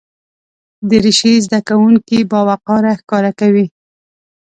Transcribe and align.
دریشي 0.89 1.33
زده 1.45 1.59
کوونکي 1.67 2.17
باوقاره 2.31 2.91
ښکاره 2.99 3.31
کوي. 3.39 3.65